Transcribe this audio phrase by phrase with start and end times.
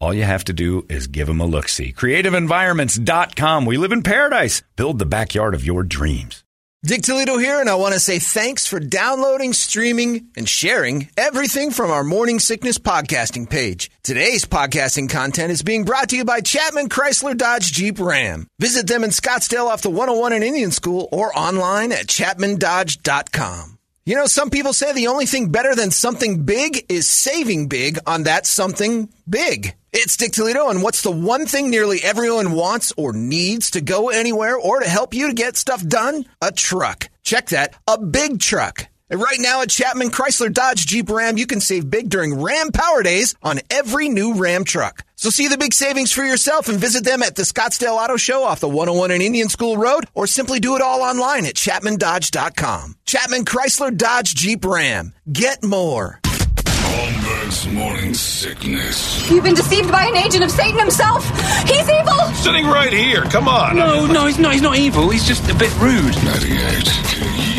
[0.00, 1.92] All you have to do is give them a look see.
[1.92, 3.66] CreativeEnvironments.com.
[3.66, 4.62] We live in paradise.
[4.76, 6.44] Build the backyard of your dreams.
[6.84, 11.72] Dick Toledo here, and I want to say thanks for downloading, streaming, and sharing everything
[11.72, 13.90] from our Morning Sickness podcasting page.
[14.04, 18.46] Today's podcasting content is being brought to you by Chapman Chrysler Dodge Jeep Ram.
[18.60, 23.75] Visit them in Scottsdale off the 101 in Indian School or online at chapmandodge.com.
[24.08, 27.98] You know, some people say the only thing better than something big is saving big
[28.06, 29.74] on that something big.
[29.92, 34.10] It's Dick Toledo, and what's the one thing nearly everyone wants or needs to go
[34.10, 36.24] anywhere or to help you to get stuff done?
[36.40, 37.08] A truck.
[37.24, 38.86] Check that, a big truck.
[39.08, 42.72] And right now at Chapman Chrysler Dodge Jeep Ram, you can save big during Ram
[42.72, 45.04] Power Days on every new Ram truck.
[45.14, 48.42] So see the big savings for yourself and visit them at the Scottsdale Auto Show
[48.42, 52.96] off the 101 and Indian School Road or simply do it all online at chapmandodge.com.
[53.04, 55.12] Chapman Chrysler Dodge Jeep Ram.
[55.32, 56.18] Get more.
[56.24, 59.30] Holmberg's morning sickness.
[59.30, 61.24] You've been deceived by an agent of Satan himself.
[61.68, 62.18] He's evil.
[62.34, 63.22] Sitting right here.
[63.22, 63.76] Come on.
[63.76, 64.52] No, no, he's not.
[64.54, 65.08] He's not evil.
[65.10, 66.14] He's just a bit rude.
[66.24, 67.55] 98 KUPD.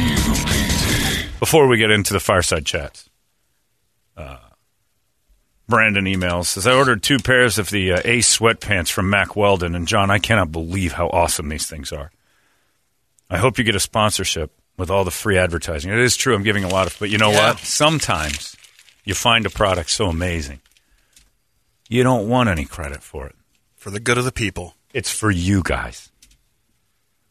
[1.39, 3.09] Before we get into the fireside chats,
[4.15, 4.37] uh,
[5.67, 9.75] Brandon emails says I ordered two pairs of the uh, Ace sweatpants from Mack Weldon,
[9.75, 12.11] and John, I cannot believe how awesome these things are.
[13.29, 15.91] I hope you get a sponsorship with all the free advertising.
[15.91, 17.49] It is true, I'm giving a lot of, but you know Yeah.
[17.49, 17.59] what?
[17.59, 18.55] Sometimes
[19.03, 20.61] you find a product so amazing,
[21.89, 23.35] you don't want any credit for it.
[23.75, 24.75] For the good of the people.
[24.93, 26.09] It's for you guys.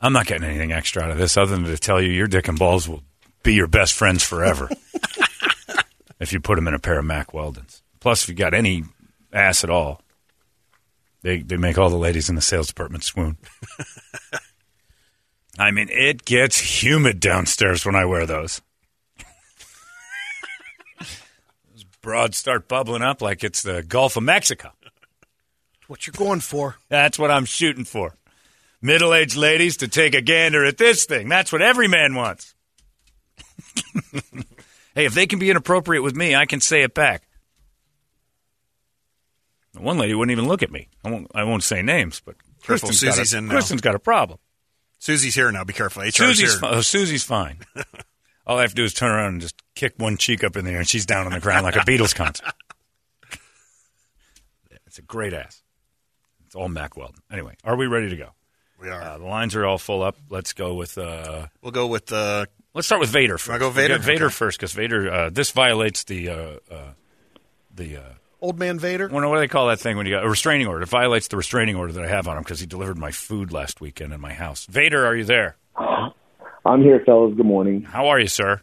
[0.01, 2.47] I'm not getting anything extra out of this other than to tell you your dick
[2.49, 3.03] and balls will
[3.47, 4.69] be your best friends forever
[6.21, 7.81] if you put them in a pair of Mack Weldons.
[8.01, 8.83] Plus, if you got any
[9.33, 10.03] ass at all,
[11.23, 13.39] they, they make all the ladies in the sales department swoon.
[15.59, 18.61] I mean, it gets humid downstairs when I wear those.
[20.99, 24.73] those broads start bubbling up like it's the Gulf of Mexico.
[25.87, 26.79] What you're going for.
[26.89, 28.17] That's what I'm shooting for.
[28.83, 31.29] Middle aged ladies to take a gander at this thing.
[31.29, 32.56] That's what every man wants.
[34.95, 37.23] hey, if they can be inappropriate with me, I can say it back.
[39.75, 40.89] One lady wouldn't even look at me.
[41.05, 43.53] I won't, I won't say names, but Kristen's, Susie's got, a, in now.
[43.53, 44.39] Kristen's got a problem.
[44.99, 45.65] Susie's here now.
[45.65, 46.03] Be careful.
[46.03, 46.61] HR's Susie's, here.
[46.61, 47.59] fi- oh, Susie's fine.
[48.47, 50.65] All I have to do is turn around and just kick one cheek up in
[50.65, 52.47] the air, and she's down on the ground like a Beatles concert.
[54.87, 55.63] it's a great ass.
[56.47, 57.23] It's all Mack Weldon.
[57.31, 58.31] Anyway, are we ready to go?
[58.81, 59.03] We are.
[59.03, 60.17] Uh, the lines are all full up.
[60.31, 60.97] Let's go with.
[60.97, 63.49] Uh, we'll go with uh, let's start with Vader first.
[63.49, 63.99] Wanna go Vader?
[63.99, 64.33] Vader Okay.
[64.35, 65.11] first because Vader.
[65.11, 66.35] Uh, this violates the uh,
[66.71, 66.93] uh,
[67.75, 67.97] the.
[67.97, 68.03] Uh,
[68.43, 69.09] Old Man Vader.
[69.09, 70.83] what do they call that thing when you got a restraining order?
[70.83, 73.51] It violates the restraining order that I have on him because he delivered my food
[73.51, 74.67] last weekend in my house.
[74.67, 75.57] Vader, are you there?
[75.77, 77.35] I'm here, fellas.
[77.35, 77.83] Good morning.
[77.83, 78.61] How are you, sir?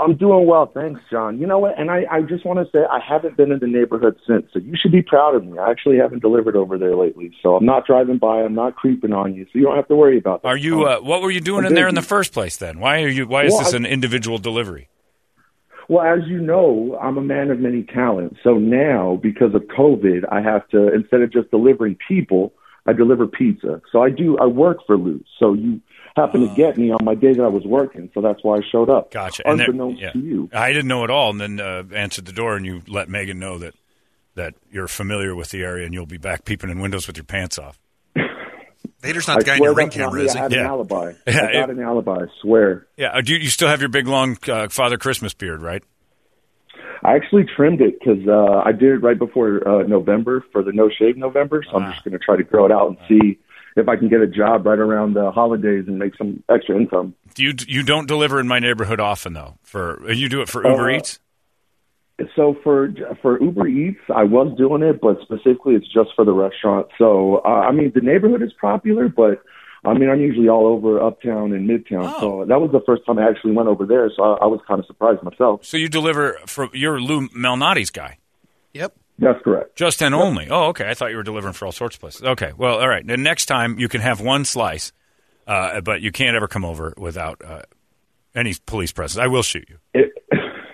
[0.00, 1.38] I'm doing well, thanks, John.
[1.38, 1.78] You know what?
[1.78, 4.58] And I, I just want to say I haven't been in the neighborhood since, so
[4.58, 5.58] you should be proud of me.
[5.58, 8.42] I actually haven't delivered over there lately, so I'm not driving by.
[8.42, 10.48] I'm not creeping on you, so you don't have to worry about that.
[10.48, 10.84] Are you?
[10.84, 12.56] Uh, what were you doing I'm in there in the first place?
[12.56, 13.26] Then why are you?
[13.26, 14.88] Why is Well, this an individual delivery?
[15.88, 18.36] Well, as you know, I'm a man of many talents.
[18.44, 22.52] So now, because of COVID, I have to instead of just delivering people,
[22.86, 23.82] I deliver pizza.
[23.92, 24.38] So I do.
[24.38, 25.22] I work for Lou.
[25.38, 25.80] So you
[26.16, 28.60] happened to get me on my day that I was working, so that's why I
[28.70, 29.10] showed up.
[29.12, 29.46] Gotcha.
[29.48, 30.12] And there- yeah.
[30.12, 30.48] to you.
[30.52, 33.38] I didn't know at all, and then uh, answered the door, and you let Megan
[33.38, 33.74] know that
[34.36, 37.24] that you're familiar with the area, and you'll be back peeping in windows with your
[37.24, 37.78] pants off.
[39.00, 40.24] Vader's not I the guy in swear your ring camera, me.
[40.26, 40.54] is I he?
[40.54, 40.60] Yeah.
[40.62, 41.12] an alibi.
[41.26, 42.12] Yeah, I got it- an alibi.
[42.12, 42.86] I swear.
[42.96, 43.08] Yeah.
[43.08, 45.82] uh, Do you, you still have your big long uh, Father Christmas beard, right?
[47.02, 50.72] I actually trimmed it because uh, I did it right before uh, November for the
[50.72, 51.62] No Shave November.
[51.64, 51.78] So Ah.
[51.78, 53.38] I'm just going to try to grow it out and see
[53.76, 57.14] if I can get a job right around the holidays and make some extra income.
[57.34, 59.58] Do you you don't deliver in my neighborhood often though?
[59.62, 61.18] For you do it for Uber Uh, Eats.
[62.36, 62.90] So for
[63.22, 66.88] for Uber Eats, I was doing it, but specifically it's just for the restaurant.
[66.98, 69.42] So uh, I mean, the neighborhood is popular, but
[69.86, 72.20] I mean, I'm usually all over uptown and midtown, Oh.
[72.20, 74.10] so that was the first time I actually went over there.
[74.14, 75.64] So I, I was kind of surprised myself.
[75.64, 78.18] So you deliver for you're Lou Malnati's guy.
[78.74, 78.94] Yep.
[79.20, 79.76] That's correct.
[79.76, 80.48] Just and only.
[80.50, 80.88] Oh, okay.
[80.88, 82.22] I thought you were delivering for all sorts of places.
[82.22, 82.52] Okay.
[82.56, 83.06] Well, all right.
[83.06, 84.92] The next time you can have one slice,
[85.46, 87.62] uh, but you can't ever come over without uh,
[88.34, 89.22] any police presence.
[89.22, 89.76] I will shoot you.
[89.92, 90.12] It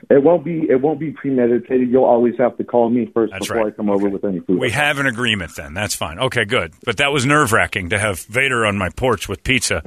[0.08, 1.90] it won't be it won't be premeditated.
[1.90, 3.72] You'll always have to call me first That's before right.
[3.72, 4.60] I come over with any food.
[4.60, 5.74] We have an agreement then.
[5.74, 6.18] That's fine.
[6.18, 6.74] Okay, good.
[6.84, 9.82] But that was nerve wracking to have Vader on my porch with pizza,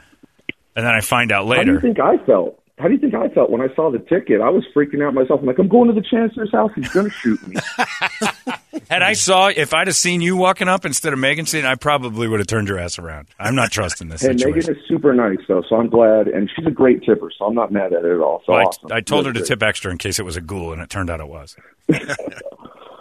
[0.76, 1.62] and then I find out later.
[1.62, 2.62] How do you think I felt?
[2.80, 4.40] How do you think I felt when I saw the ticket?
[4.40, 5.42] I was freaking out myself.
[5.42, 6.72] I'm like, I'm going to the chancellor's house.
[6.76, 7.58] He's going to shoot me.
[8.90, 11.76] Had I saw, if I'd have seen you walking up instead of Megan seeing, I
[11.76, 13.28] probably would have turned your ass around.
[13.40, 14.74] I'm not trusting this and situation.
[14.74, 16.28] Megan is super nice though, so I'm glad.
[16.28, 18.42] And she's a great tipper, so I'm not mad at it at all.
[18.48, 18.92] So Well, I- awesome.
[18.92, 21.10] I, told her to tip extra in case it was a ghoul, and it turned
[21.12, 21.56] out it was.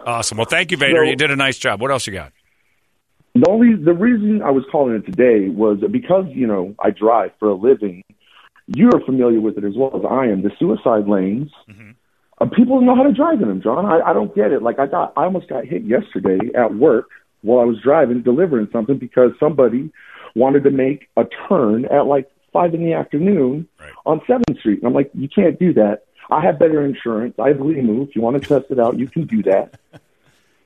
[0.07, 0.37] awesome.
[0.39, 1.05] Well, thank you, Vader.
[1.05, 1.81] So- you did a nice job.
[1.81, 2.33] What else you got?
[3.35, 7.31] The only the reason I was calling it today was because you know I drive
[7.39, 8.03] for a living.
[8.67, 10.43] You are familiar with it as well as I am.
[10.43, 11.51] The suicide lanes.
[11.71, 11.88] Mm-hmm.
[12.41, 13.85] Uh, people don't know how to drive in them, John.
[13.87, 14.63] I, I don't get it.
[14.63, 17.07] Like I got, I almost got hit yesterday at work
[17.43, 19.91] while I was driving, delivering something because somebody
[20.35, 23.93] wanted to make a turn at like five in the afternoon Right.
[24.07, 24.79] on Seventh Street.
[24.79, 26.05] And I'm like, you can't do that.
[26.31, 27.35] I have better insurance.
[27.39, 28.09] I have Limu.
[28.09, 29.79] If you want to test it out, you can do that.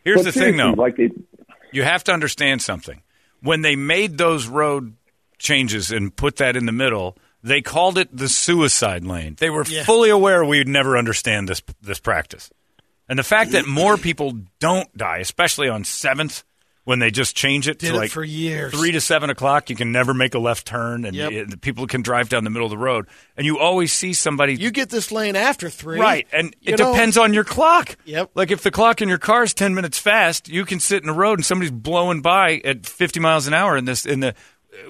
[0.05, 0.73] Here's But the thing, though.
[0.73, 1.13] Like it,
[1.71, 3.01] you have to understand something.
[3.41, 4.95] When they made those road
[5.39, 9.37] changes and put that in the middle, they called it the suicide lane.
[9.39, 12.51] They were fully aware we'd never understand this this practice.
[13.09, 16.45] And the fact that more people don't die, especially on seventh,
[16.85, 18.73] when they just change it Did to it like for years.
[18.73, 21.33] three to seven o'clock, you can never make a left turn, and Yep.
[21.33, 23.07] it- the people can drive down the middle of the road,
[23.37, 26.01] and you always see somebody You get this lane after three.
[26.01, 27.97] Right, and it don't- depends on your clock.
[28.05, 28.31] Yep.
[28.35, 31.07] Like if the clock in your car is ten minutes fast, you can sit in
[31.07, 34.35] the road and somebody's blowing by at fifty miles an hour in this in the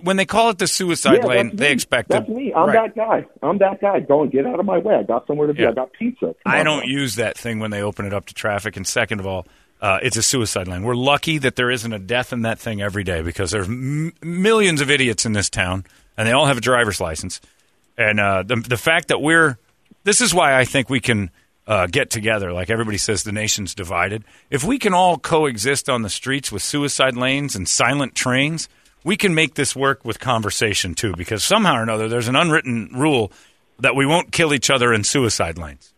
[0.02, 2.34] when they call it the suicide yeah, lane, they expect that's it.
[2.34, 2.52] me.
[2.54, 2.94] I'm Right.
[2.94, 3.26] that guy.
[3.42, 4.00] I'm that guy.
[4.00, 4.94] Go and get out of my way.
[4.94, 5.62] I got somewhere to be.
[5.62, 5.70] Yeah.
[5.70, 6.26] I got pizza.
[6.26, 6.92] Come I on don't now.
[6.92, 8.76] use that thing when they open it up to traffic.
[8.76, 9.46] And second of all,
[9.80, 10.84] uh, it's a suicide lane.
[10.84, 14.12] We're lucky that there isn't a death in that thing every day because there's m-
[14.22, 15.84] millions of idiots in this town,
[16.16, 17.40] and they all have a driver's license.
[17.98, 19.58] And uh, the the fact that we're
[20.04, 21.30] this is why I think we can
[21.66, 22.52] uh, get together.
[22.52, 24.22] Like everybody says, the nation's divided.
[24.50, 28.68] If we can all coexist on the streets with suicide lanes and silent trains,
[29.04, 31.14] we can make this work with conversation too.
[31.16, 33.32] Because somehow or another, there's an unwritten rule
[33.80, 35.92] that we won't kill each other in suicide lanes.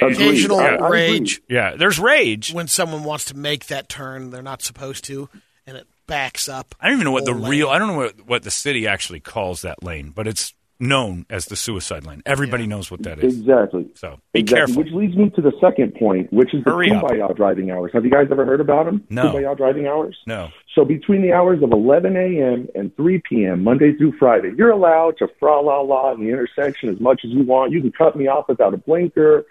[0.00, 2.52] Occasional I- I rage Yeah, there's rage.
[2.52, 5.28] when someone wants to make that turn they're not supposed to,
[5.66, 6.74] and it backs up.
[6.80, 7.68] I don't even know what the whole real.
[7.68, 11.46] I don't know what, what the city actually calls that lane, but it's known as
[11.46, 12.22] the suicide lane.
[12.24, 13.38] Everybody knows what that is.
[13.38, 13.88] Exactly.
[13.94, 14.74] So be exactly.
[14.74, 14.82] careful.
[14.82, 17.04] Which leads me to the second point, which is the Hurry up.
[17.04, 17.90] Kumbaya driving hours.
[17.92, 19.04] Have you guys ever heard about them?
[19.10, 19.24] No.
[19.32, 20.16] Kumbaya driving hours?
[20.26, 20.48] No.
[20.74, 22.68] So between the hours of 11 a.m.
[22.74, 26.88] and 3 p.m., Monday through Friday, you're allowed to fra la la in the intersection
[26.88, 27.72] as much as you want.
[27.72, 29.44] You can cut me off without a blinker.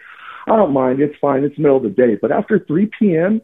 [0.48, 1.00] I don't mind.
[1.00, 1.44] It's fine.
[1.44, 2.18] It's middle of the day.
[2.20, 3.42] But after 3 p.m.,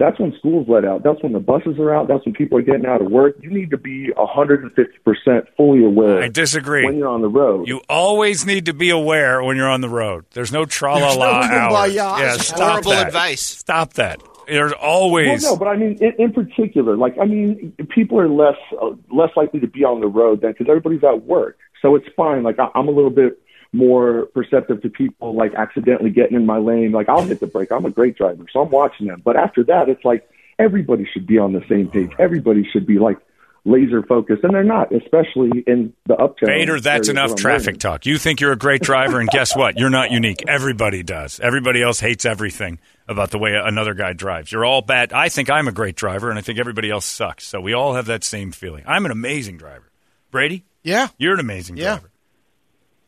[0.00, 1.02] that's when school's let out.
[1.04, 2.08] That's when the buses are out.
[2.08, 3.36] That's when people are getting out of work.
[3.42, 6.86] You need to be 150% fully aware I disagree.
[6.86, 7.68] when you're on the road.
[7.68, 10.24] You always need to be aware when you're on the road.
[10.30, 11.94] There's no tra la There's no la hours.
[11.94, 13.06] Yeah, That's stop horrible that.
[13.08, 13.42] advice.
[13.42, 14.22] Stop that.
[14.48, 15.42] There's always.
[15.42, 18.92] Well, no, but I mean, in, in particular, like I mean, people are less uh,
[19.12, 22.42] less likely to be on the road then because everybody's at work, so it's fine.
[22.42, 23.38] Like I, I'm a little bit
[23.72, 26.92] more perceptive to people like accidentally getting in my lane.
[26.92, 27.70] Like I'll hit the brake.
[27.72, 29.22] I'm a great driver, so I'm watching them.
[29.24, 30.28] But after that, it's like
[30.58, 32.10] everybody should be on the same page.
[32.18, 33.18] Everybody should be like
[33.66, 36.48] laser focused, and they're not, especially in the uptown.
[36.48, 37.78] Vader, that's enough traffic living.
[37.78, 38.06] talk.
[38.06, 39.78] You think you're a great driver, and guess what?
[39.78, 40.42] You're not unique.
[40.48, 41.38] Everybody does.
[41.40, 44.50] Everybody else hates everything about the way another guy drives.
[44.50, 45.12] You're all bad.
[45.12, 47.46] I think I'm a great driver, and I think everybody else sucks.
[47.46, 48.82] So we all have that same feeling.
[48.86, 49.90] I'm an amazing driver.
[50.30, 51.08] Brady, Yeah.
[51.18, 51.96] you're an amazing Yeah.
[51.98, 52.10] driver.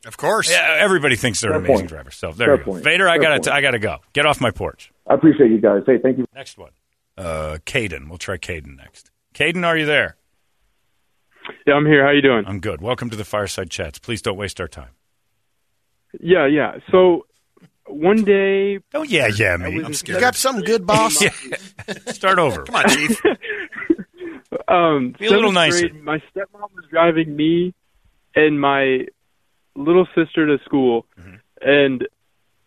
[0.05, 0.49] Of course.
[0.51, 1.89] Yeah, everybody thinks they're Fair an amazing point.
[1.89, 2.11] driver.
[2.11, 2.71] So there Fair you go.
[2.71, 2.83] point.
[2.83, 3.47] Vader, I gotta, point.
[3.49, 3.97] I gotta go.
[4.13, 4.91] Get off my porch.
[5.07, 5.83] I appreciate you guys.
[5.85, 6.25] Hey, thank you.
[6.35, 6.71] Next one,
[7.17, 8.09] uh, Caden.
[8.09, 9.11] We'll try Caden next.
[9.33, 10.17] Caden, are you there?
[11.65, 12.05] Yeah, I'm here.
[12.05, 12.43] How you doing?
[12.45, 12.81] I'm good.
[12.81, 13.99] Welcome to the Fireside Chats.
[13.99, 14.91] Please don't waste our time.
[16.21, 16.77] Yeah, yeah.
[16.91, 17.25] So
[17.87, 19.75] one day, Oh yeah, yeah, I me.
[19.77, 20.17] was I'm scared.
[20.17, 21.17] You got something good, boss?
[22.07, 22.63] Start over.
[22.63, 23.21] Come on, Chief.
[24.67, 25.89] um, Be a little nicer.
[25.89, 27.73] grade, my stepmom was driving me
[28.35, 29.07] and my
[29.75, 31.35] little sister to school, Mm-hmm.
[31.61, 32.07] and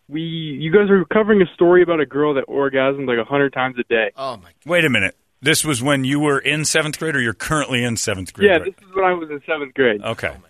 [0.09, 3.51] we, you guys are covering a story about a girl that orgasmed like a hundred
[3.53, 4.11] times a day.
[4.15, 4.43] Oh my!
[4.43, 4.53] God.
[4.65, 5.15] Wait a minute.
[5.41, 8.47] This was when you were in seventh grade, or you're currently in seventh grade?
[8.49, 8.75] yeah, right?
[8.75, 10.29] this is when I was in seventh grade, Okay.
[10.35, 10.43] Oh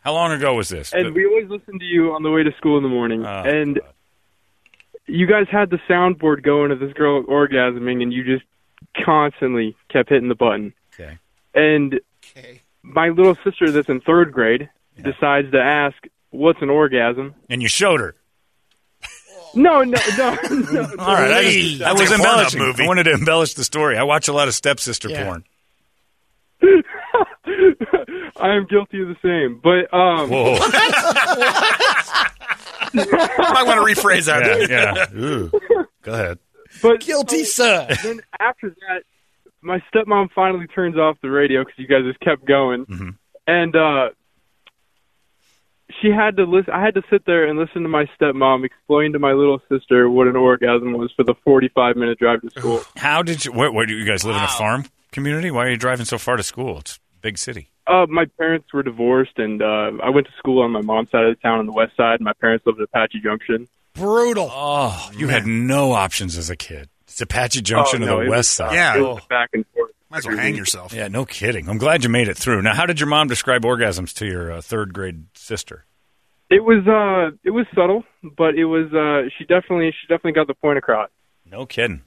[0.00, 0.92] How long ago was this?
[0.92, 3.42] and we always listened to you on the way to school in the morning, Oh,
[3.44, 3.84] and God.
[5.06, 8.44] you guys had the soundboard going of this girl orgasming, and you just
[9.04, 10.74] constantly kept hitting the button.
[10.94, 11.18] Okay.
[11.54, 12.00] And
[12.36, 12.60] Okay.
[12.82, 14.68] my little sister that's in third grade
[15.02, 15.96] decides to ask,
[16.30, 18.14] "What's an orgasm?" And you showed her.
[19.54, 20.36] No, no, no.
[20.72, 22.60] no All right, I, just, I was It's a Pornhub embellishing.
[22.60, 22.84] movie.
[22.84, 23.96] I wanted to embellish the story.
[23.96, 25.24] I watch a lot of stepsister Yeah.
[25.24, 25.44] porn.
[28.36, 29.58] I am guilty of the same.
[29.62, 30.58] But um, Whoa,
[32.94, 34.68] I want to rephrase that.
[34.70, 35.20] yeah, yeah.
[35.20, 35.50] Ooh.
[36.02, 36.38] Go ahead.
[36.82, 37.86] but Guilty, sir.
[38.02, 39.02] then after that,
[39.62, 43.08] my stepmom finally turns off the radio because you guys just kept going, Mm-hmm.
[43.46, 44.10] and uh,
[46.00, 46.72] she had to listen.
[46.72, 50.08] I had to sit there and listen to my stepmom explain to my little sister
[50.08, 52.82] what an orgasm was for the forty-five minute drive to school.
[52.96, 53.52] How did you?
[53.52, 55.50] Where, where do you guys live in a farm community?
[55.50, 56.78] Why are you driving so far to school?
[56.78, 57.70] It's a big city.
[57.86, 61.24] Uh, my parents were divorced, and uh, I went to school on my mom's side
[61.24, 62.20] of the town on the west side.
[62.20, 63.66] My parents lived at Apache Junction.
[63.94, 64.48] Brutal.
[64.52, 66.88] Oh, you had no options as a kid.
[67.06, 68.74] It's Apache Junction Oh, or no, the it was- west side.
[68.74, 68.96] Yeah.
[68.98, 69.90] It was back and forth.
[70.10, 70.92] Might as well hang yourself.
[70.94, 71.68] Yeah, no kidding.
[71.68, 72.62] I'm glad you made it through.
[72.62, 75.84] Now, how did your mom describe orgasms to your uh, third grade sister?
[76.50, 80.46] It was uh, it was subtle, but it was uh, she definitely she definitely got
[80.46, 81.10] the point across.
[81.44, 82.02] No kidding.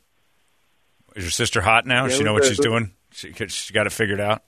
[1.15, 2.03] Is your sister hot now?
[2.05, 2.91] Does Yeah, she know what a- she's doing?
[3.12, 4.41] She, she got it figured out.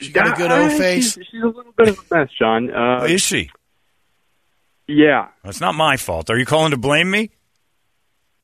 [0.00, 1.14] She got a good old face.
[1.14, 2.68] She's, she's a little bit of a mess, John.
[2.70, 3.48] Uh, Oh, is she?
[4.88, 6.28] yeah, Well, it's not my fault.
[6.30, 7.30] Are you calling to blame me?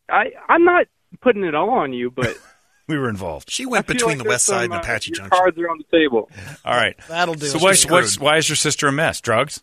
[0.09, 0.87] I I'm not
[1.21, 2.35] putting it all on you, but
[2.91, 3.51] We were involved.
[3.53, 5.31] She went between like the west side some, and uh, Apache Junction.
[5.31, 6.29] Cards are on the table.
[6.65, 6.97] All right.
[7.09, 7.47] That'll do.
[7.47, 9.21] So why, what's, why is your sister a mess?
[9.21, 9.63] Drugs?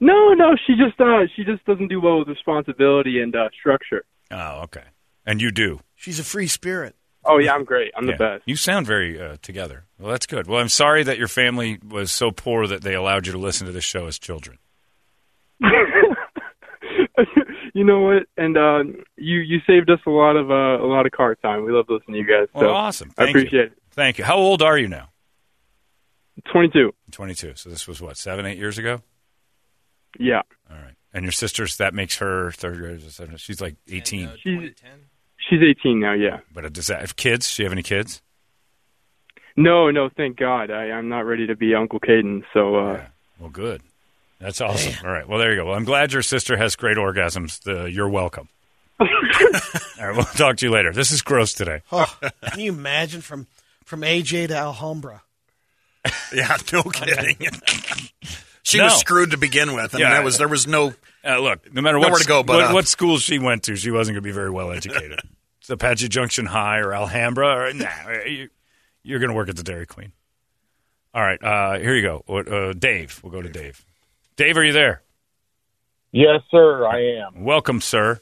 [0.00, 4.04] No, no, she just uh, she just doesn't do well with responsibility and uh, structure.
[4.32, 4.82] Oh, okay.
[5.24, 5.80] And you do.
[5.94, 6.96] She's a free spirit.
[7.24, 7.92] Oh yeah, I'm great.
[7.96, 8.16] I'm Yeah.
[8.16, 8.42] the best.
[8.46, 9.84] You sound very uh, together.
[10.00, 10.48] Well, that's good.
[10.48, 13.66] Well, I'm sorry that your family was so poor that they allowed you to listen
[13.66, 14.58] to this show as children.
[17.74, 18.22] you know what?
[18.36, 18.84] And uh,
[19.16, 21.64] you you saved us a lot of uh, a lot of car time.
[21.64, 22.48] We love listening to you guys.
[22.54, 23.10] Well, so awesome.
[23.18, 23.40] I Thank you.
[23.42, 23.72] appreciate it.
[23.92, 24.24] Thank you.
[24.24, 25.10] How old are you now?
[26.36, 26.44] it.
[26.50, 26.92] Twenty two.
[27.12, 27.52] 22.
[27.56, 29.02] So this was what, seven, eight years ago?
[30.18, 30.94] Yeah, All right.
[31.12, 33.02] And your sister's, that makes her third grade.
[33.36, 34.30] She's like 18.
[34.42, 34.70] she's
[35.48, 36.12] she's eighteen now.
[36.12, 36.40] Yeah.
[36.52, 37.46] But does that have kids?
[37.46, 38.20] Does she have any kids?
[39.56, 40.70] No, no, thank God.
[40.70, 42.42] I, I'm not ready to be Uncle Caden.
[42.52, 43.06] So uh, Yeah.
[43.38, 43.82] Well, good.
[44.40, 44.94] That's awesome.
[45.04, 45.26] All right.
[45.28, 45.66] Well, there you go.
[45.66, 47.62] Well, I'm glad your sister has great orgasms.
[47.62, 48.48] The, you're welcome.
[49.00, 49.06] All
[49.98, 50.14] right.
[50.14, 50.92] We'll talk to you later.
[50.92, 51.80] This is gross today.
[51.90, 52.12] Oh,
[52.50, 53.46] can you imagine from
[53.84, 55.22] from AJ to Alhambra?
[56.34, 57.36] Yeah, no kidding.
[58.62, 58.84] she No.
[58.84, 59.94] was screwed to begin with.
[59.94, 60.14] I mean, Yeah.
[60.14, 60.92] that was there was no.
[61.24, 62.74] Uh, look, no matter Nowhere what, to go but what, up.
[62.74, 65.20] what school she went to, she wasn't going to be very well educated.
[65.60, 67.48] it's Apache Junction High or Alhambra.
[67.68, 67.88] Or, nah,
[68.26, 68.50] you,
[69.02, 70.12] you're going to work at the Dairy Queen.
[71.14, 71.42] All right.
[71.42, 72.24] Uh, here you go.
[72.28, 73.20] Uh, Dave.
[73.22, 73.82] We'll go to Dave.
[74.36, 75.02] Dave, are you there?
[76.10, 77.44] Yes, sir, I am.
[77.44, 78.20] Welcome, sir.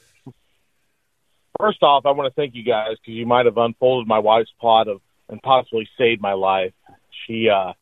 [1.59, 4.51] First off, I want to thank you guys because you might have unfolded my wife's
[4.59, 6.73] plot of and possibly saved my life.
[7.25, 7.73] She, uh,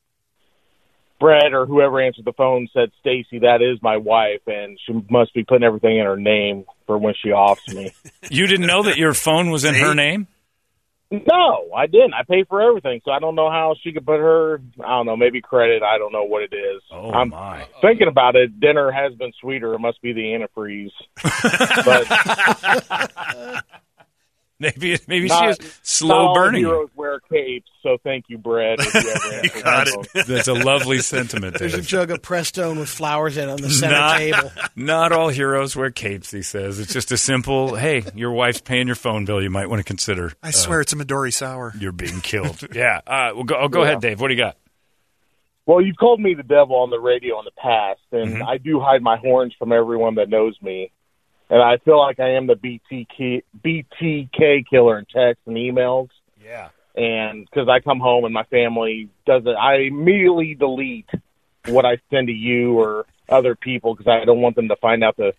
[1.19, 5.33] Brett or whoever answered the phone said, "Stacy, that is my wife, and she must
[5.33, 7.91] be putting everything in her name for when she offs me."
[8.29, 10.27] You didn't know that your phone was in her name?
[11.11, 12.13] No, I didn't.
[12.13, 14.61] I pay for everything, so I don't know how she could put her.
[14.83, 15.83] I don't know, maybe credit.
[15.83, 16.81] I don't know what it is.
[16.91, 17.67] Oh, I'm my.
[17.81, 18.59] thinking about it.
[18.59, 19.73] Dinner has been sweeter.
[19.73, 20.91] It must be the antifreeze.
[21.85, 23.63] but
[24.77, 26.61] Maybe maybe she Not- is Not slow all burning.
[26.65, 28.77] heroes wear capes, so thank you, Brett.
[28.79, 30.27] if you ever answer got it.
[30.27, 31.57] That's a lovely sentiment.
[31.57, 34.51] There's a jug of Prestone with flowers in it on the center Not, table.
[34.75, 36.79] not all heroes wear capes, he says.
[36.79, 39.41] It's just a simple, hey, your wife's paying your phone bill.
[39.41, 41.73] You might want to consider I swear it's a Midori sour.
[41.79, 42.63] you're being killed.
[42.73, 43.01] yeah.
[43.07, 44.21] Uh, well, go, oh, go ahead, Dave.
[44.21, 44.57] What do you got?
[45.65, 48.43] Well, you've called me the devil on the radio in the past, and Mm-hmm.
[48.47, 50.91] I do hide my horns from everyone that knows me.
[51.51, 56.07] And I feel like I am the BTK, BTK killer in text and emails.
[56.41, 56.69] Yeah.
[56.95, 61.09] And because I come home and my family doesn't, I immediately delete
[61.67, 65.03] what I send to you or other people because I don't want them to find
[65.03, 65.33] out the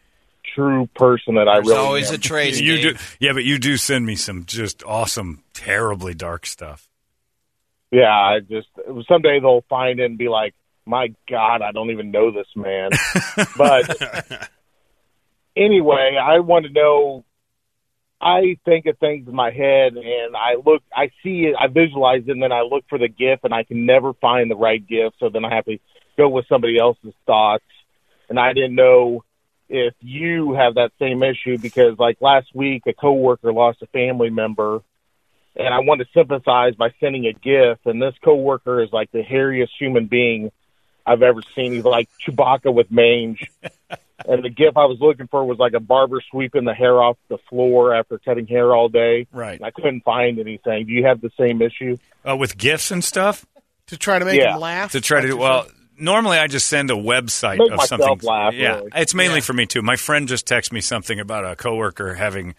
[0.54, 1.68] true person that I really.
[1.68, 2.14] There's really always am.
[2.16, 2.60] a trace.
[2.60, 6.90] You do, yeah, but you do send me some just awesome, terribly dark stuff.
[7.90, 8.68] Yeah, I just
[9.08, 10.54] someday they'll find it and be like,
[10.86, 12.90] "My God, I don't even know this man."
[13.56, 14.48] but
[15.56, 17.24] anyway, I want to know.
[18.20, 22.22] I think of things in my head, and I look, I see it, I visualize
[22.26, 24.86] it, and then I look for the GIF, and I can never find the right
[24.86, 25.12] GIF.
[25.18, 25.78] So then I have to
[26.16, 27.64] go with somebody else's thoughts,
[28.28, 29.24] and I didn't know
[29.68, 34.30] if you have that same issue because, like last week, a coworker lost a family
[34.30, 34.82] member
[35.54, 37.78] and I want to sympathize by sending a GIF.
[37.84, 40.50] And this coworker is like the hairiest human being
[41.04, 41.72] I've ever seen.
[41.72, 43.50] He's like Chewbacca with mange.
[44.26, 47.16] and the GIF I was looking for was like a barber sweeping the hair off
[47.28, 49.26] the floor after cutting hair all day.
[49.32, 49.56] Right.
[49.58, 50.86] And I couldn't find anything.
[50.86, 51.96] Do you have the same issue?
[52.28, 53.44] Uh, with gifts and stuff?
[53.88, 54.54] to try to make Yeah.
[54.54, 54.92] him laugh.
[54.92, 55.66] to try to do well.
[55.98, 58.26] Normally, I just send a website Make of myself something.
[58.28, 58.90] laugh, yeah, really.
[58.94, 59.40] it's mainly Yeah.
[59.42, 59.82] for me too.
[59.82, 62.54] My friend just texted me something about a coworker having.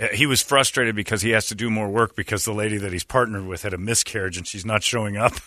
[0.00, 2.92] uh, He was frustrated because he has to do more work because the lady that
[2.92, 5.32] he's partnered with had a miscarriage and she's not showing up.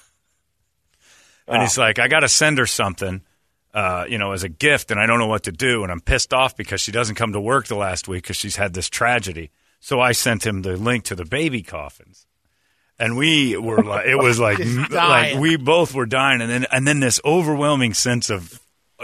[1.47, 3.21] And he's like, I got to send her something,
[3.73, 6.01] uh, you know, as a gift, and I don't know what to do, and I'm
[6.01, 8.89] pissed off because she doesn't come to work the last week because she's had this
[8.89, 9.51] tragedy.
[9.79, 12.27] So I sent him the link to the baby coffins
[13.01, 14.59] and we were like, it was like,
[14.91, 18.61] like we both were dying, and then and then this overwhelming sense of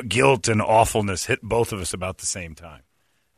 [0.07, 2.83] guilt and awfulness hit both of us about the same time.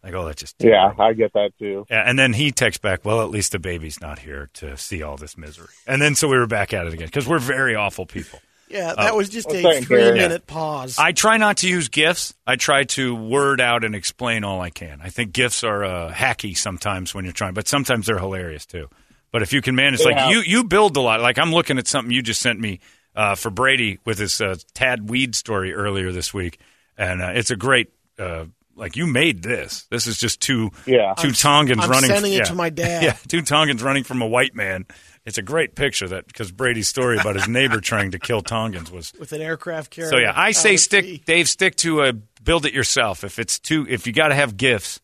[0.03, 1.85] Like, oh, that just Yeah, I get that too.
[1.89, 5.01] Yeah, and then he texts back, well, at least the baby's not here to see
[5.01, 5.67] all this misery.
[5.87, 8.39] And then so we were back at it again because we're very awful people.
[8.69, 9.81] Yeah, that was just well, a same here.
[9.83, 10.11] three Yeah.
[10.27, 10.97] minute pause.
[10.97, 12.33] I try not to use GIFs.
[12.47, 14.99] I try to word out and explain all I can.
[15.03, 18.87] I think GIFs are uh, hacky sometimes when you're trying, but sometimes they're hilarious too.
[19.31, 20.05] But if you can manage, Yeah.
[20.25, 21.21] like you, you build a lot.
[21.21, 22.79] Like I'm looking at something you just sent me
[23.15, 26.59] uh, for Brady with his uh, Tad Weed story earlier this week,
[26.97, 27.91] and uh, it's a great.
[28.17, 28.45] Uh,
[28.75, 29.85] like you made this.
[29.91, 31.13] This is just two Yeah.
[31.17, 32.09] two Tongans I'm running.
[32.09, 32.43] sending it yeah.
[32.45, 33.03] to my dad.
[33.03, 34.85] Yeah, two Tongans running from a white man.
[35.29, 38.91] It's a great picture that because Brady's story about his neighbor trying to kill Tongans
[38.91, 40.09] was with an aircraft carrier.
[40.09, 41.21] so yeah, I say stick, sea.
[41.23, 41.47] Dave.
[41.47, 43.23] Stick to uh, build it yourself.
[43.23, 44.99] If it's too, if you got to have gifts,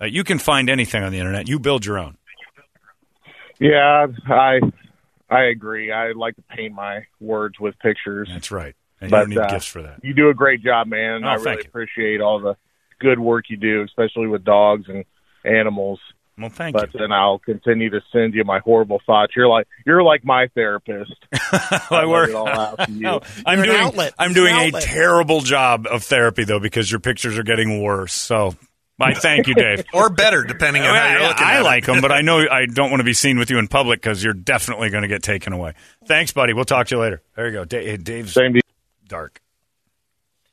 [0.00, 1.48] uh, you can find anything on the internet.
[1.48, 2.16] You build your own.
[3.58, 4.60] Yeah, I
[5.28, 5.90] I agree.
[5.90, 8.28] I like to paint my words with pictures.
[8.32, 8.76] That's right.
[9.00, 9.98] And But, you don't need uh, gifts for that.
[10.04, 11.24] You do a great job, man.
[11.24, 11.62] Oh, I really you.
[11.66, 12.56] appreciate all the
[13.00, 15.04] good work you do, especially with dogs and
[15.44, 15.98] animals.
[16.38, 16.92] Well, thank But you.
[16.92, 19.32] But then I'll continue to send you my horrible thoughts.
[19.34, 21.14] You're like you're like my therapist.
[21.90, 22.28] I work.
[22.28, 22.88] it all out.
[22.90, 24.10] No, I'm You're doing.
[24.18, 28.12] I'm doing a terrible job of therapy though because your pictures are getting worse.
[28.12, 28.54] So,
[29.00, 29.84] I thank you, Dave.
[29.94, 32.66] Or better, depending on how you're looking I at like them, but I know I
[32.66, 35.22] don't want to be seen with you in public because you're definitely going to get
[35.22, 35.72] taken away.
[36.04, 36.52] Thanks, buddy.
[36.52, 37.22] We'll talk to you later.
[37.34, 37.64] There you go.
[37.64, 38.60] Da- Dave's Same
[39.08, 39.40] dark.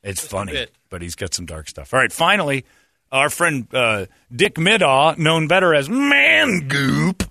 [0.02, 1.94] It's funny, but he's got some dark stuff.
[1.94, 2.66] All right, finally,
[3.14, 7.24] our friend uh, Dick Midaw, known better as Man Goop,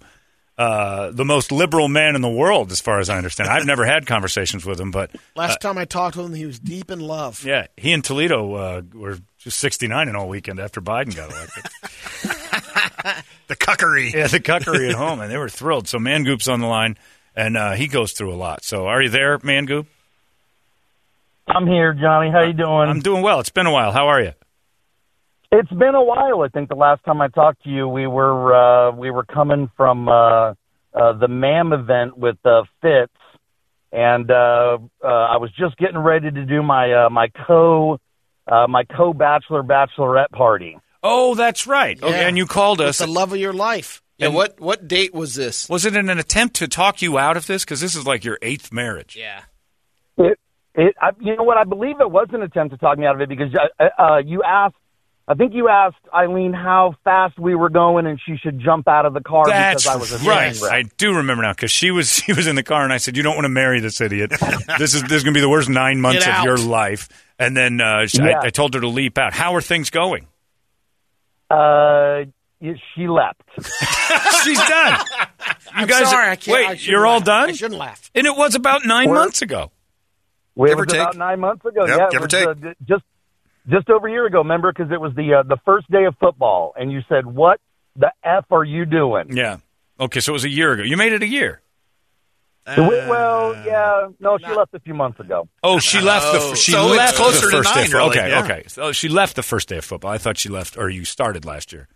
[0.56, 3.50] uh, the most liberal man in the world, as far as I understand.
[3.50, 6.58] I've never had conversations with him, but Last time I talked to him, he was
[6.58, 7.44] deep in love.
[7.44, 11.64] yeah, he and Toledo uh, were just 69 and all weekend after Biden got elected.
[13.48, 14.12] The cuckery.
[14.14, 15.86] yeah, the cuckery at home, and they were thrilled.
[15.86, 16.96] So Man Goop's on the line,
[17.36, 18.64] and uh, he goes through a lot.
[18.64, 19.86] So are you there, Man Goop?
[21.48, 22.30] I'm here, Johnny.
[22.30, 22.88] How you doing?
[22.88, 23.40] I'm doing well.
[23.40, 23.92] It's been a while.
[23.92, 24.32] How are you?
[25.54, 26.40] It's been a while.
[26.42, 29.70] I think the last time I talked to you, we were uh, we were coming
[29.76, 30.54] from uh, uh,
[30.94, 33.12] the MAM event with uh, Fitz,
[33.92, 37.98] and uh, uh, I was just getting ready to do my uh, my co
[38.46, 40.78] uh, my co bachelor bachelorette party.
[41.02, 42.02] Oh, that's right.
[42.02, 42.28] Okay, Yeah.
[42.28, 42.98] and you called With us.
[42.98, 44.02] the love of your life.
[44.16, 45.68] Yeah, And- what what date was this?
[45.68, 47.62] Was it in an attempt to talk you out of this?
[47.62, 49.16] Because this is like your eighth marriage.
[49.16, 49.42] Yeah.
[50.16, 50.38] It,
[50.74, 51.58] it, I, you know what?
[51.58, 54.16] I believe it was an attempt to talk me out of it because uh, uh,
[54.24, 54.76] you asked.
[55.28, 59.06] I think you asked Eileen how fast we were going, and she should jump out
[59.06, 60.60] of the car That's because I was a right.
[60.60, 60.72] wreck.
[60.72, 63.16] I do remember now because she was she was in the car and I said,
[63.16, 64.30] "You don't want to marry this idiot.
[64.78, 67.08] this is this is going to be the worst nine months of your life."
[67.38, 68.40] And then uh, she, Yeah.
[68.42, 69.32] I, I told her to leap out.
[69.32, 70.26] How are things going?
[71.50, 72.24] Uh,
[72.60, 73.42] she left.
[74.44, 75.00] She's done.
[75.74, 76.54] You I'm guys, sorry, I can't.
[76.54, 78.10] wait, I you're all done, I shouldn't laugh.
[78.14, 79.70] and it was about 9 We're- months ago.
[80.54, 81.86] It Give or about nine months ago.
[81.86, 82.46] Yep, yeah, give or was, take.
[82.46, 83.04] uh, just
[83.68, 84.38] just over a year ago.
[84.38, 87.60] Remember, because it was the uh, the first day of football, and you said, "What
[87.96, 89.58] the f are you doing?" Yeah.
[90.00, 90.82] Okay, so it was a year ago.
[90.82, 91.60] You made it a year.
[92.76, 95.48] We- well, yeah, no, she left a few months ago.
[95.64, 97.80] Oh, she left the Oh, she so left closer the to first day.
[97.80, 98.44] nine, Of, really, okay, yeah.
[98.44, 98.62] okay.
[98.68, 100.12] So she left the first day of football.
[100.12, 101.88] I thought she left, or you started last year.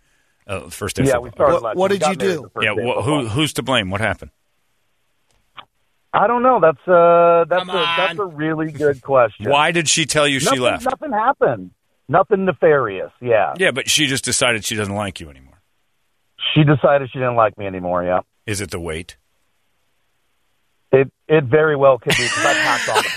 [0.45, 1.03] Uh, first day.
[1.03, 1.53] of Yeah, we started.
[1.53, 2.51] What- last what we did you do?
[2.61, 3.89] Yeah, wh- who who's to blame?
[3.89, 4.31] What happened?
[6.19, 6.59] I don't know.
[6.59, 9.51] That's uh, that's a that's a really good question.
[9.51, 10.85] Why did she tell you she left?
[10.85, 11.71] Nothing happened.
[12.09, 13.11] Nothing nefarious.
[13.21, 13.53] Yeah.
[13.59, 15.61] Yeah, but she just decided she doesn't like you anymore.
[16.55, 18.03] She decided she didn't like me anymore.
[18.03, 18.21] Yeah.
[18.47, 19.17] Is it the weight?
[20.91, 23.09] It it very well could be because I packed on the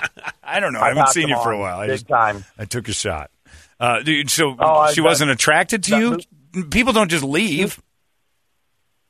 [0.00, 0.32] pounds.
[0.42, 0.80] I don't know.
[0.80, 1.78] I, I haven't seen you for a while.
[1.80, 2.44] I big just time.
[2.58, 3.30] I took a shot.
[3.78, 6.62] Uh, dude, so Oh, she that- wasn't attracted to that you.
[6.70, 7.80] People don't just leave.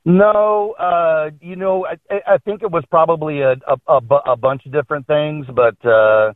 [0.05, 4.01] No, uh, you know, I, I I think it was probably a, a, a,
[4.33, 6.33] a bunch of different things, but uh,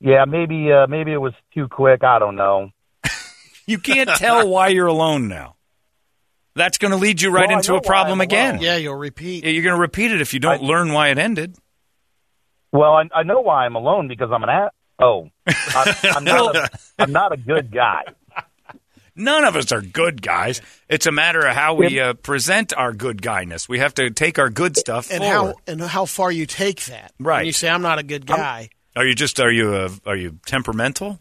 [0.00, 2.02] yeah, maybe uh, maybe it was too quick.
[2.04, 2.70] I don't know.
[3.66, 5.56] You can't tell why you're alone now.
[6.54, 8.60] That's going to lead you right Well, into a problem again.
[8.60, 9.42] Yeah, you'll repeat.
[9.42, 11.56] Yeah, You're going to repeat it if you don't I- learn why it ended.
[12.72, 16.54] Well, I, I know why I'm alone because I'm an a- oh, I'm, I'm not
[16.56, 18.02] a, I'm not a good guy.
[19.16, 20.60] None of us are good guys.
[20.88, 23.68] It's a matter of how we uh, present our good guyness.
[23.68, 25.54] We have to take our good stuff and forward.
[25.66, 27.12] how and how far you take that.
[27.20, 27.38] Right.
[27.38, 28.70] When you say I'm not a good guy.
[28.96, 31.20] Are you just are you uh, are you temperamental?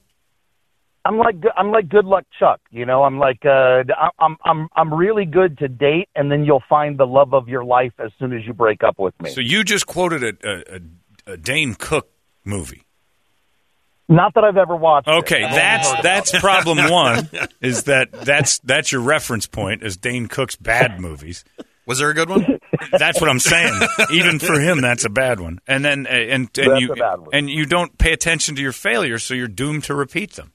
[1.05, 3.03] I'm like I'm like good luck Chuck, you know.
[3.03, 3.83] I'm like uh,
[4.19, 7.65] I'm I'm I'm really good to date, and then you'll find the love of your
[7.65, 9.31] life as soon as you break up with me.
[9.31, 12.09] So you just quoted a, a, a, a Dane Cook
[12.45, 12.83] movie.
[14.13, 15.07] Not that I've ever watched.
[15.07, 16.39] Okay, I've that's that's it.
[16.41, 17.29] problem one.
[17.61, 21.43] Is that that's that's your reference point as Dane Cook's bad movies.
[21.85, 22.59] Was there a good one?
[22.91, 23.73] That's what I'm saying.
[24.11, 25.59] Even for him, that's a bad one.
[25.67, 27.29] And then uh, and and That's you a bad one.
[27.33, 30.53] and you don't pay attention to your failures, so you're doomed to repeat them.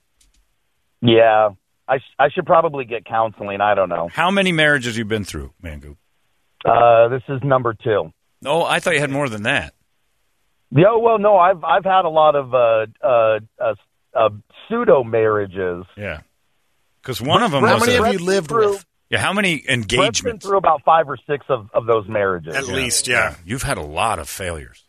[1.03, 1.51] Yeah,
[1.87, 3.61] I sh- I should probably get counseling.
[3.61, 4.09] I don't know.
[4.13, 5.97] How many marriages you've been through, Mangoop?
[6.65, 8.13] Uh, this is number two.
[8.47, 9.75] Oh, I thought you had more than that.
[10.71, 13.75] Yeah, well, no, I've I've had a lot of uh, uh, uh,
[14.15, 14.29] uh,
[14.69, 15.85] pseudo marriages.
[15.97, 16.21] Yeah,
[17.03, 18.85] because one of them How was many a- have you lived with?
[19.09, 19.19] yeah.
[19.19, 20.47] How many Brett's been engagements?
[20.47, 22.55] through about five or six of, of those marriages.
[22.55, 23.37] At least, yeah.
[23.47, 24.85] You've had a lot of failures,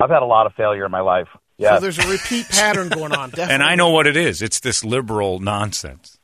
[0.00, 1.28] I've had a lot of failure in my life.
[1.58, 3.30] Yeah, So there's a repeat pattern going on.
[3.30, 3.54] Definitely.
[3.54, 4.42] and I know what it is.
[4.42, 6.18] It's this liberal nonsense.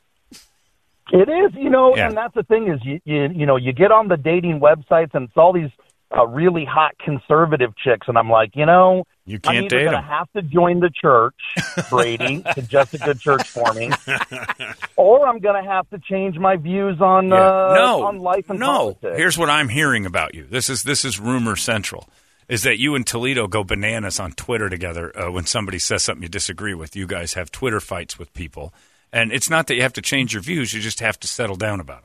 [1.11, 2.09] It is, you know, Yeah.
[2.09, 5.15] and that's the thing is you, you you know you get on the dating websites
[5.15, 5.71] and it's all these
[6.17, 9.91] uh, really hot conservative chicks, and I'm like, you know, You I'm can't either date
[9.91, 10.03] them.
[10.05, 11.35] have to join the church,
[11.91, 13.91] Brady, to just a good church for me,
[14.97, 17.35] or I'm gonna have to change my views on Yeah.
[17.37, 18.67] uh, no, on life and no.
[18.67, 19.17] politics.
[19.17, 20.45] Here's what I'm hearing about you.
[20.45, 22.09] This is this is rumor central.
[22.49, 26.23] Is that you and Toledo go bananas on Twitter together uh, when somebody says something
[26.23, 26.95] you disagree with?
[26.97, 28.75] You guys have Twitter fights with people,
[29.13, 31.57] and it's not that you have to change your views; you just have to settle
[31.57, 32.05] down about it.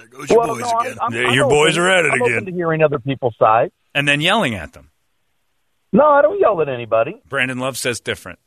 [0.00, 2.12] There goes your Well, boys no, I'm- I'm- Yeah, I'm your open- are at it
[2.12, 2.32] I'm again.
[2.36, 3.70] Open to hearing other people's side.
[3.94, 4.90] And then yelling at them.
[5.92, 7.20] No, I don't yell at anybody.
[7.28, 8.38] Brandon Love says different.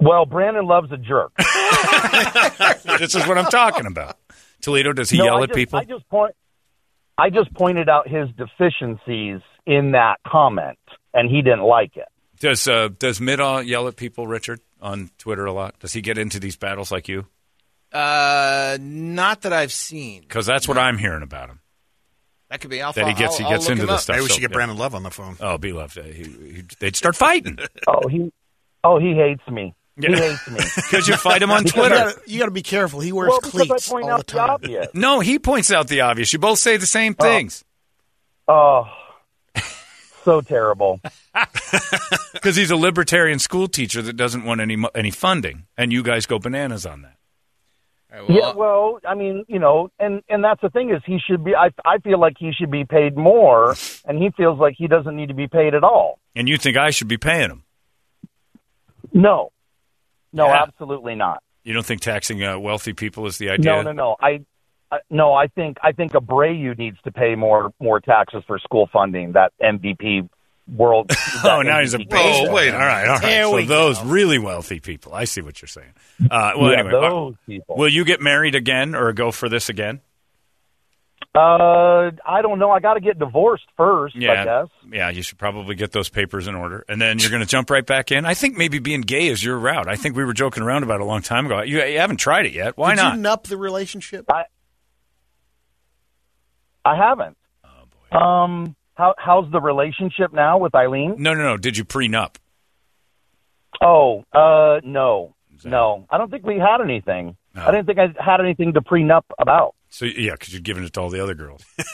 [0.00, 1.32] Well, Brandon loves a jerk.
[2.98, 4.16] this is what I'm talking about.
[4.60, 5.78] Toledo, does he No, yell I at just- people?
[5.78, 6.34] I just point.
[7.16, 10.78] I just pointed out his deficiencies in that comment,
[11.12, 12.08] and he didn't like it.
[12.40, 15.78] Does uh, does Midaw yell at people, Richard, on Twitter a lot?
[15.80, 17.26] Does he get into these battles like you?
[17.92, 20.22] Uh, not that I've seen.
[20.22, 21.60] Because that's what I'm hearing about him.
[22.50, 22.82] That could be.
[22.82, 24.00] I'll, That he gets I'll, he gets I'll look into him this up.
[24.00, 24.14] stuff.
[24.16, 24.52] Maybe we should get.
[24.52, 25.36] Brandon Love on the phone.
[25.40, 25.96] Oh, be loved.
[25.98, 28.32] He, he, they'd start fighting Oh, he.
[28.82, 29.74] Oh, he hates me.
[30.00, 30.58] He hates me.
[30.76, 31.94] because you fight him on You Twitter.
[31.94, 33.00] gotta, you gotta be careful.
[33.00, 34.50] He wears well, because cleats I point all out the the, time.
[34.50, 34.86] obvious.
[34.94, 36.32] No, he points out the obvious.
[36.32, 37.64] You both say the same things
[38.48, 38.88] Oh,
[40.24, 41.00] so terrible.
[42.32, 46.02] because he's a libertarian school teacher that doesn't want any mo- any funding, and you
[46.02, 47.16] guys go bananas on that.
[48.12, 51.18] Right, well, yeah, well, I mean, you know, and and that's the thing is he
[51.24, 51.54] should be.
[51.54, 55.14] I I feel like he should be paid more, and he feels like he doesn't
[55.14, 56.18] need to be paid at all.
[56.34, 57.64] And you think I should be paying him?
[59.12, 59.50] No,
[60.32, 60.62] no, Yeah.
[60.62, 61.42] absolutely not.
[61.64, 63.72] You don't think taxing uh, wealthy people is the idea?
[63.72, 64.16] No, no, no.
[64.20, 64.40] I,
[64.90, 65.34] I no.
[65.34, 69.32] I think I think Abreu needs to pay more more taxes for school funding.
[69.32, 70.28] That MVP
[70.70, 71.10] world.
[71.42, 72.70] Oh, now he's a MVP oh, wait.
[72.70, 73.22] All right, all right.
[73.22, 75.14] There so we those really wealthy people.
[75.14, 75.92] I see what you're saying.
[76.30, 77.76] Uh, well, yeah, anyway, those people.
[77.76, 80.00] will you get married again or go for this again?
[81.34, 82.70] Uh, I don't know.
[82.70, 84.16] I got to get divorced first.
[84.16, 84.66] I guess.
[84.92, 87.70] Yeah, you should probably get those papers in order, and then you're going to jump
[87.70, 88.26] right back in.
[88.26, 89.88] I think maybe being gay is your route.
[89.88, 91.62] I think we were joking around about it a long time ago.
[91.62, 92.76] You, you haven't tried it yet.
[92.76, 93.16] Why Did not?
[93.16, 94.26] you nup the relationship?
[96.84, 97.36] I haven't.
[98.12, 101.14] Oh, Um, how how's the relationship now with Eileen?
[101.18, 101.56] no, no, no.
[101.56, 102.36] Did you prenup?
[103.80, 105.34] Oh, uh, no,
[105.64, 106.06] no.
[106.10, 107.36] I don't think we had anything.
[107.54, 107.62] No.
[107.66, 109.74] I didn't think I had anything to prenup about.
[109.88, 111.64] So yeah, because you're giving it to all the other girls.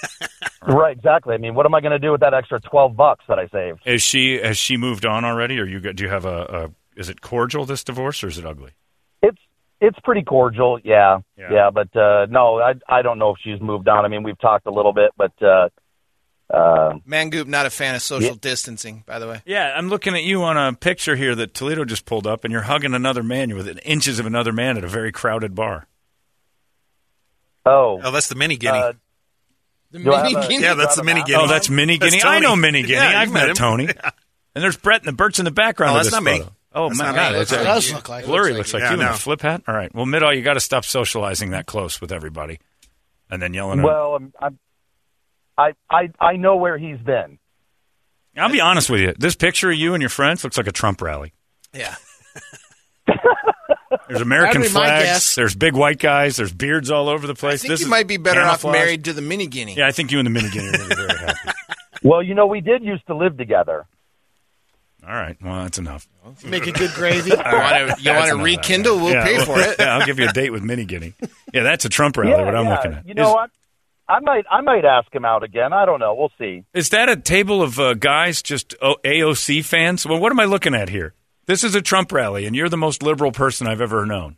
[0.69, 1.33] Right, exactly.
[1.33, 3.47] I mean, what am I going to do with that extra twelve bucks that I
[3.47, 3.83] saved?
[3.87, 7.01] Is she has she moved on already, or you got, do you have a, a?
[7.01, 8.73] Is it cordial this divorce, or is it ugly?
[9.23, 9.39] It's
[9.81, 11.53] it's pretty cordial, yeah, Yeah.
[11.53, 11.71] yeah.
[11.71, 14.05] but uh, no, I I don't know if she's moved on.
[14.05, 15.69] I mean, we've talked a little bit, but uh,
[16.53, 19.43] uh, Mangoop, not a fan of social distancing, by the way.
[19.47, 22.53] Yeah, I'm looking at you on a picture here that Toledo just pulled up, and
[22.53, 23.49] you're hugging another man.
[23.49, 25.87] You're within inches of another man at a very crowded bar.
[27.65, 28.79] oh, Oh, that's the mini guinea.
[28.79, 28.93] uh,
[29.91, 30.63] The mini a, guinea.
[30.63, 31.39] yeah, that's the mini guinea.
[31.43, 32.29] Oh, that's Mini That's Guinea.
[32.29, 32.95] I know Mini Guinea.
[32.95, 33.55] Yeah, I've met, met him.
[33.57, 33.85] Tony.
[34.55, 36.39] And there's Brett and the Bert's in the background Oh, of that's this not me.
[36.39, 36.53] photo.
[36.75, 38.53] Oh That's my God, It does look like blurry.
[38.53, 38.97] Looks Looks like like, you.
[38.99, 39.63] you Yeah, in a flip hat.
[39.67, 39.95] All right.
[39.95, 42.59] Well, Middaw, you got to stop socializing that close with everybody,
[43.31, 43.81] and then yelling.
[43.83, 44.59] well, I'm, I'm,
[45.59, 47.39] I I I know where he's been.
[48.37, 49.15] I'll be honest with you.
[49.19, 51.33] This picture of you and your friends looks like a Trump rally.
[51.73, 51.95] Yeah.
[54.09, 55.05] There's American That'd be my flags.
[55.05, 55.35] guess.
[55.35, 56.37] There's big white guys.
[56.37, 57.63] There's beards all over the I place.
[57.63, 58.73] think this you is might be better off camouflage.
[58.73, 59.75] married to the mini guinea.
[59.77, 61.51] Yeah, I think you and the Mini Guinea are going to be very happy.
[62.03, 63.85] Well, you know, we did used to live together.
[65.05, 65.37] All right.
[65.43, 66.07] Well, that's enough.
[66.45, 67.31] Make a good gravy.
[67.37, 68.45] You want to you That's want to enough.
[68.45, 68.97] rekindle?
[68.97, 69.77] We'll Yeah, pay well, for it.
[69.79, 71.15] Yeah, I'll give you a date with Mini Guinea.
[71.55, 72.33] Yeah, that's a Trump rally.
[72.33, 72.75] Yeah, what I'm yeah.
[72.77, 73.09] looking at.
[73.09, 73.51] You know is, what?
[74.09, 75.73] I might I might ask him out again.
[75.73, 76.15] I don't know.
[76.15, 76.65] We'll see.
[76.75, 80.07] is that a table of uh, guys just AOC fans?
[80.07, 81.15] Well, what am I looking at here?
[81.47, 84.37] This is a Trump rally, and you're the most liberal person I've ever known.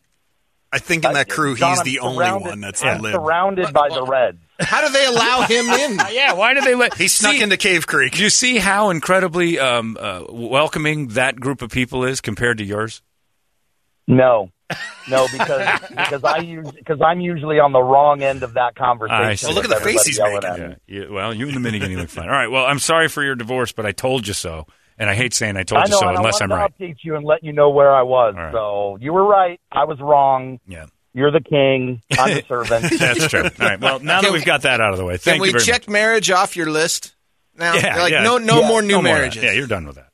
[0.70, 3.14] I think in that crew, John, he's I'm the only one that's I'm lib.
[3.14, 4.38] surrounded by the Reds.
[4.60, 5.98] How do they allow him in?
[6.12, 6.94] Yeah, why do they let?
[6.94, 8.12] He snuck See, into Cave Creek.
[8.12, 12.64] Do you see how incredibly um, uh, welcoming that group of people is compared to
[12.64, 13.00] yours?
[14.06, 14.50] No,
[15.08, 19.22] no, because because I use because I'm usually on the wrong end of that conversation.
[19.24, 19.46] I see.
[19.46, 20.48] Well, look at the face everybody he's yelling making.
[20.50, 20.76] at me.
[20.86, 22.26] Yeah, you- well, you and the mini guinea look fine.
[22.28, 22.50] All right.
[22.50, 24.66] Well, I'm sorry for your divorce, but I told you so,
[24.98, 26.78] and I hate saying I told I you so unless I I'm wanted right.
[26.78, 28.34] to update you and let you know where I was.
[28.36, 28.52] All right.
[28.52, 29.58] So you were right.
[29.72, 30.60] I was wrong.
[30.66, 32.02] Yeah, You're the king.
[32.18, 32.92] I'm the servant.
[32.98, 33.44] that's true.
[33.44, 33.80] All right.
[33.80, 35.52] Well, now that we've we- got that out of the way, thank Can we you
[35.52, 35.92] very check much.
[35.92, 37.14] marriage off your list?
[37.56, 38.22] Now, Yeah, like yeah.
[38.22, 39.42] no no Yeah, more new No more marriages.
[39.42, 40.10] Yeah, you're done with that.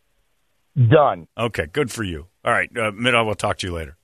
[0.76, 1.28] Done.
[1.38, 2.26] Okay, good for you.
[2.44, 3.96] All right, uh, Mido, we'll talk to you later.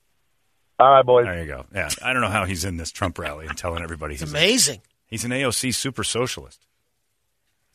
[0.81, 1.25] All right, boys.
[1.25, 1.65] There you go.
[1.73, 4.31] Yeah, I don't know how he's in this Trump rally and telling everybody It's he's
[4.31, 4.81] amazing.
[5.07, 6.65] he's an AOC super socialist.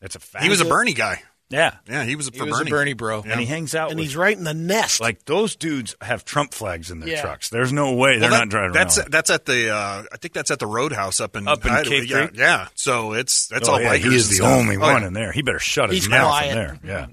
[0.01, 0.43] That's a fact.
[0.43, 1.23] He was a Bernie guy.
[1.49, 2.69] yeah, Yeah, he was a for he was Bernie.
[2.69, 3.23] a Bernie bro.
[3.25, 4.99] and he hangs out And with he's right in the nest.
[5.01, 7.21] like those dudes have Trump flags in their Yeah.
[7.21, 7.49] trucks.
[7.49, 9.11] There's no way they're Well, not driving That's around.
[9.11, 11.89] that's at the uh, I think that's at the Roadhouse up in Up in Idaho.
[11.89, 12.31] Cave yeah, Creek?
[12.37, 12.67] yeah.
[12.75, 14.47] So it's that's Oh, all yeah, he is the stuff.
[14.51, 15.07] only Oh, one yeah.
[15.07, 15.31] in there.
[15.31, 16.49] He better shut his He's mouth quiet.
[16.51, 16.79] in there.
[16.83, 17.05] Yeah.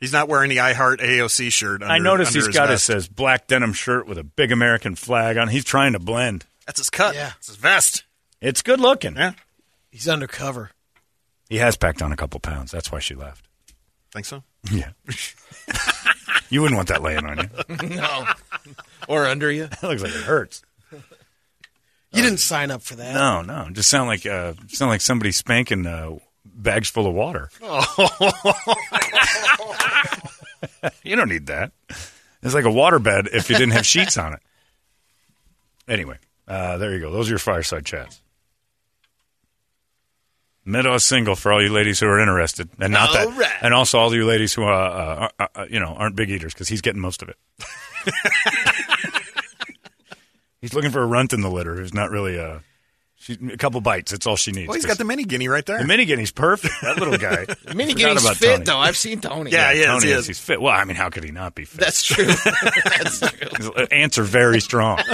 [0.00, 1.82] He's not wearing the I Heart AOC shirt.
[1.82, 2.86] Under, I noticed under he's his got vest.
[2.86, 5.48] his, his black denim shirt with a big American flag on.
[5.48, 6.46] He's trying to blend.
[6.66, 7.14] That's his cut.
[7.14, 7.32] Yeah.
[7.38, 8.04] It's his vest.
[8.40, 9.16] It's good looking.
[9.16, 9.32] Yeah,
[9.90, 10.70] He's undercover.
[11.50, 12.70] He has packed on a couple pounds.
[12.70, 13.46] That's why she left.
[14.12, 14.42] think so.
[14.70, 14.90] Yeah.
[16.48, 17.88] you wouldn't want that laying on you.
[17.96, 18.24] no.
[19.08, 19.64] Or under you.
[19.80, 20.62] That looks like it hurts.
[22.12, 23.14] You didn't sign up for that.
[23.14, 23.68] No, no.
[23.70, 27.50] Just sound like uh, sound like somebody spanking uh, bags full of water.
[31.02, 31.72] you don't need that.
[32.42, 34.40] It's like a waterbed if you didn't have sheets on it.
[35.88, 36.16] Anyway,
[36.48, 37.10] uh, there you go.
[37.10, 38.20] Those are your fireside chats.
[40.64, 43.52] Meadow is single for all you ladies who are interested, and not All that, right.
[43.62, 46.52] and also all you ladies who, uh, uh, uh, uh, you know, aren't big eaters
[46.52, 47.36] because he's getting most of it.
[50.60, 52.58] he's looking for a runt in the litter who's not really uh,
[53.30, 54.10] she, a couple bites.
[54.12, 54.68] That's all she needs.
[54.68, 55.78] Well, he's got the mini guinea right there.
[55.78, 56.74] The mini guinea's perfect.
[56.82, 57.46] That little guy.
[57.74, 58.64] mini guinea's fit Tony.
[58.64, 58.78] though.
[58.78, 59.50] I've seen Tony.
[59.50, 60.18] Yeah, he is, Tony he is.
[60.20, 60.26] is.
[60.26, 60.60] He's fit.
[60.60, 61.80] Well, I mean, how could he not be fit?
[61.80, 62.26] That's true.
[62.84, 63.48] That's true.
[63.56, 64.98] His ants are very strong.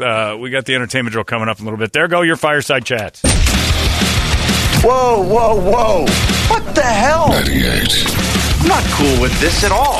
[0.00, 1.92] uh, we got the entertainment drill coming up in a little bit.
[1.92, 3.22] There go your fireside chats.
[4.82, 6.00] Whoa, whoa, whoa.
[6.48, 7.28] What the hell?
[7.28, 8.33] 98 I'm
[8.68, 9.98] not cool with this at all.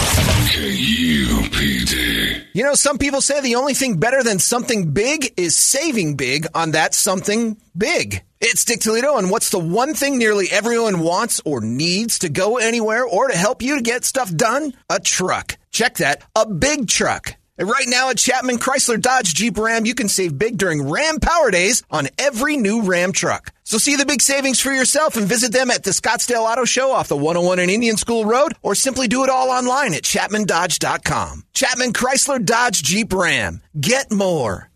[0.49, 2.45] KUPD.
[2.53, 6.47] You know, some people say the only thing better than something big is saving big
[6.55, 8.23] on that something big.
[8.41, 12.59] It's Dick Toledo, and what's the one thing nearly everyone wants or needs to go
[12.59, 14.75] anywhere or to help you to get stuff done?
[14.91, 15.57] A truck.
[15.71, 17.35] Check that, a big truck.
[17.57, 21.21] And right now at Chapman Chrysler Dodge Jeep Ram, you can save big during Ram
[21.21, 23.53] Power Days on every new Ram truck.
[23.63, 26.91] So see the big savings for yourself and visit them at the Scottsdale Auto Show
[26.91, 31.45] off the 101 and Indian School Road or simply do it all online at chapmandodge.com.
[31.55, 33.63] Chapman Chrysler Dodge Jeep Ram.
[33.81, 34.69] Get more.